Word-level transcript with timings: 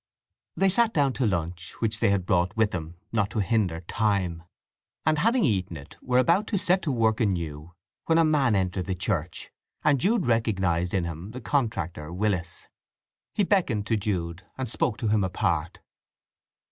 They 0.57 0.69
sat 0.69 0.95
down 0.95 1.13
to 1.13 1.27
lunch—which 1.27 1.99
they 1.99 2.09
had 2.09 2.25
brought 2.25 2.57
with 2.57 2.71
them 2.71 2.95
not 3.13 3.29
to 3.29 3.39
hinder 3.39 3.81
time—and 3.81 5.17
having 5.19 5.45
eaten 5.45 5.77
it, 5.77 5.95
were 6.01 6.17
about 6.17 6.47
to 6.47 6.57
set 6.57 6.81
to 6.81 6.91
work 6.91 7.21
anew 7.21 7.75
when 8.07 8.17
a 8.17 8.25
man 8.25 8.55
entered 8.55 8.87
the 8.87 8.95
church, 8.95 9.51
and 9.83 9.99
Jude 10.01 10.25
recognized 10.25 10.95
in 10.95 11.03
him 11.03 11.29
the 11.33 11.39
contractor 11.39 12.11
Willis. 12.11 12.67
He 13.35 13.43
beckoned 13.43 13.85
to 13.85 13.95
Jude, 13.95 14.41
and 14.57 14.67
spoke 14.67 14.97
to 14.97 15.09
him 15.09 15.23
apart. 15.23 15.81